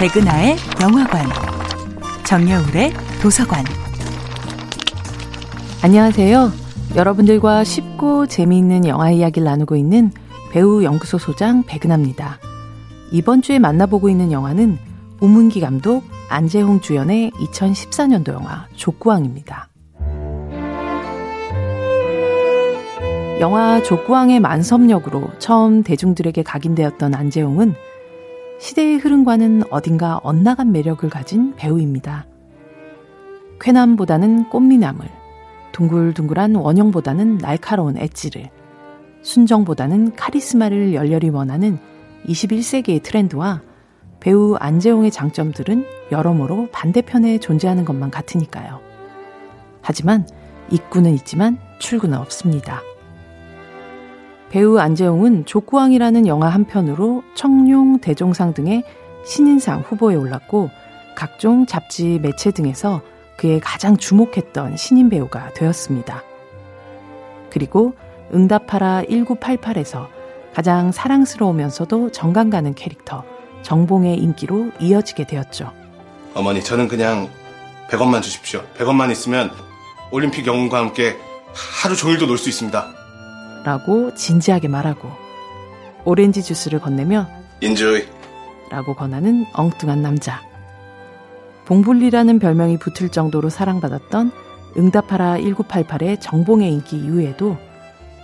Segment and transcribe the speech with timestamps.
[0.00, 1.26] 백은하의 영화관,
[2.24, 3.62] 정여울의 도서관.
[5.84, 6.50] 안녕하세요.
[6.96, 10.10] 여러분들과 쉽고 재미있는 영화 이야기를 나누고 있는
[10.52, 12.38] 배우 연구소 소장 백은하입니다.
[13.12, 14.78] 이번 주에 만나보고 있는 영화는
[15.20, 19.68] 우문기 감독, 안재홍 주연의 2014년도 영화 족구왕입니다.
[23.40, 27.74] 영화 족구왕의 만섭력으로 처음 대중들에게 각인되었던 안재홍은
[28.60, 32.26] 시대의 흐름과는 어딘가 엇나간 매력을 가진 배우입니다.
[33.58, 35.08] 쾌남보다는 꽃미남을,
[35.72, 38.50] 둥글둥글한 원형보다는 날카로운 엣지를,
[39.22, 41.78] 순정보다는 카리스마를 열렬히 원하는
[42.26, 43.62] 21세기의 트렌드와
[44.20, 48.80] 배우 안재홍의 장점들은 여러모로 반대편에 존재하는 것만 같으니까요.
[49.80, 50.28] 하지만
[50.70, 52.82] 입구는 있지만 출구는 없습니다.
[54.50, 58.82] 배우 안재홍은 족구왕이라는 영화 한 편으로 청룡, 대종상 등의
[59.24, 60.70] 신인상 후보에 올랐고
[61.14, 63.00] 각종 잡지, 매체 등에서
[63.36, 66.24] 그의 가장 주목했던 신인 배우가 되었습니다.
[67.48, 67.94] 그리고
[68.34, 70.08] 응답하라 1988에서
[70.52, 73.24] 가장 사랑스러우면서도 정감 가는 캐릭터
[73.62, 75.70] 정봉의 인기로 이어지게 되었죠.
[76.34, 77.28] 어머니, 저는 그냥
[77.88, 78.62] 100원만 주십시오.
[78.76, 79.50] 100원만 있으면
[80.10, 81.16] 올림픽 영웅과 함께
[81.54, 82.99] 하루 종일도 놀 수 있습니다.
[83.64, 85.08] 라고 진지하게 말하고
[86.04, 87.28] 오렌지 주스를 건네며
[87.60, 88.04] enjoy
[88.70, 90.40] 라고 권하는 엉뚱한 남자.
[91.66, 94.32] 봉블리라는 별명이 붙을 정도로 사랑받았던
[94.76, 97.56] 응답하라 1988의 정봉의 인기 이후에도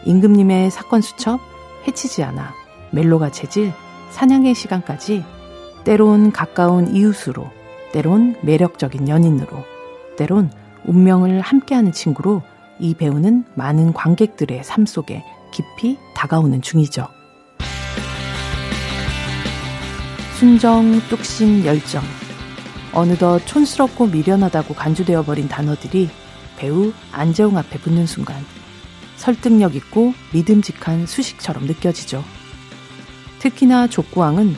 [0.05, 1.41] 임금님의 사건 수첩,
[1.87, 2.53] 해치지 않아,
[2.93, 3.73] 멜로가 체질,
[4.11, 5.25] 사냥의 시간까지
[5.85, 7.51] 때론 가까운 이웃으로,
[7.93, 9.65] 때론 매력적인 연인으로,
[10.17, 10.51] 때론
[10.85, 12.43] 운명을 함께하는 친구로
[12.79, 17.09] 이 배우는 많은 관객들의 삶 속에 깊이 다가오는 중이죠.
[20.39, 22.03] 순정, 뚝심, 열정.
[22.93, 26.11] 어느덧 촌스럽고 미련하다고 간주되어 버린 단어들이
[26.57, 28.37] 배우 안재홍 앞에 붙는 순간
[29.17, 32.23] 설득력 있고 믿음직한 수식처럼 느껴지죠.
[33.39, 34.57] 특히나 족구왕은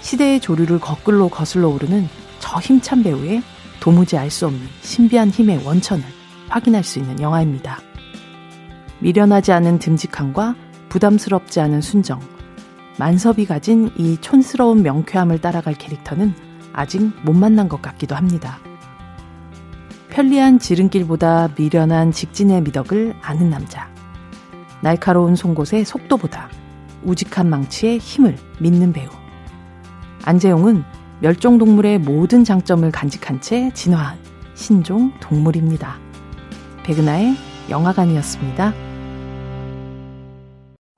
[0.00, 2.08] 시대의 조류를 거꾸로 거슬러 오르는
[2.38, 3.42] 저 힘찬 배우의
[3.80, 6.15] 도무지 알 수 없는 신비한 힘의 원천을
[6.48, 7.78] 확인할 수 있는 영화입니다.
[9.00, 10.54] 미련하지 않은 듬직함과
[10.88, 12.20] 부담스럽지 않은 순정,
[12.98, 16.34] 만섭이 가진 이 촌스러운 명쾌함을 따라갈 캐릭터는
[16.72, 18.58] 아직 못 만난 것 같기도 합니다.
[20.08, 23.90] 편리한 지름길보다 미련한 직진의 미덕을 아는 남자.
[24.80, 26.48] 날카로운 송곳의 속도보다
[27.02, 29.10] 우직한 망치의 힘을 믿는 배우.
[30.24, 30.84] 안재용은
[31.20, 34.18] 멸종동물의 모든 장점을 간직한 채 진화한
[34.54, 35.98] 신종 동물입니다.
[36.86, 37.36] 백은하의
[37.68, 38.85] 영화관이었습니다.